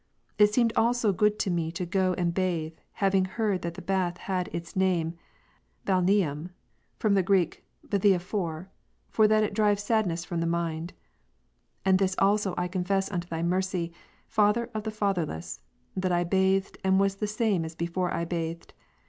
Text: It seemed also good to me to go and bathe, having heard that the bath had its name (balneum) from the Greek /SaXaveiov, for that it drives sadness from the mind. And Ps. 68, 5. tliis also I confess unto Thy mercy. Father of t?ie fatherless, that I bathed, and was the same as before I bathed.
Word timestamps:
It 0.39 0.51
seemed 0.51 0.73
also 0.75 1.13
good 1.13 1.37
to 1.37 1.51
me 1.51 1.71
to 1.73 1.85
go 1.85 2.15
and 2.15 2.33
bathe, 2.33 2.73
having 2.93 3.25
heard 3.25 3.61
that 3.61 3.75
the 3.75 3.83
bath 3.83 4.17
had 4.17 4.49
its 4.51 4.75
name 4.75 5.13
(balneum) 5.85 6.49
from 6.97 7.13
the 7.13 7.21
Greek 7.21 7.63
/SaXaveiov, 7.87 8.69
for 9.09 9.27
that 9.27 9.43
it 9.43 9.53
drives 9.53 9.83
sadness 9.83 10.25
from 10.25 10.39
the 10.39 10.47
mind. 10.47 10.93
And 11.85 11.99
Ps. 11.99 12.13
68, 12.13 12.17
5. 12.19 12.25
tliis 12.27 12.27
also 12.29 12.53
I 12.57 12.67
confess 12.67 13.11
unto 13.11 13.27
Thy 13.27 13.43
mercy. 13.43 13.93
Father 14.27 14.71
of 14.73 14.85
t?ie 14.85 14.91
fatherless, 14.91 15.61
that 15.95 16.11
I 16.11 16.23
bathed, 16.23 16.79
and 16.83 16.99
was 16.99 17.17
the 17.17 17.27
same 17.27 17.63
as 17.63 17.75
before 17.75 18.11
I 18.11 18.25
bathed. 18.25 18.73